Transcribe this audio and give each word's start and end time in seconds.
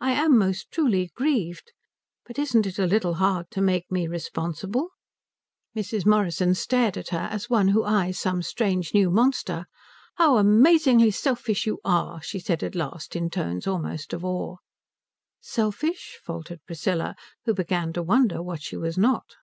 I 0.00 0.12
am 0.12 0.38
most 0.38 0.70
truly 0.70 1.10
grieved. 1.16 1.72
But 2.24 2.38
isn't 2.38 2.66
it 2.66 2.78
a 2.78 2.86
little 2.86 3.14
hard 3.14 3.50
to 3.50 3.60
make 3.60 3.90
me 3.90 4.06
responsible?" 4.06 4.90
Mrs. 5.76 6.06
Morrison 6.06 6.54
stared 6.54 6.96
at 6.96 7.08
her 7.08 7.26
as 7.32 7.50
one 7.50 7.66
who 7.66 7.82
eyes 7.82 8.16
some 8.16 8.42
strange 8.42 8.94
new 8.94 9.10
monster. 9.10 9.66
"How 10.14 10.36
amazingly 10.36 11.10
selfish 11.10 11.66
you 11.66 11.80
are," 11.84 12.22
she 12.22 12.38
said 12.38 12.62
at 12.62 12.76
last, 12.76 13.16
in 13.16 13.28
tones 13.28 13.66
almost 13.66 14.12
of 14.12 14.24
awe. 14.24 14.58
"Selfish?" 15.40 16.20
faltered 16.24 16.60
Priscilla, 16.64 17.16
who 17.44 17.52
began 17.52 17.92
to 17.94 18.04
wonder 18.04 18.40
what 18.40 18.62
she 18.62 18.76
was 18.76 18.96
not. 18.96 19.34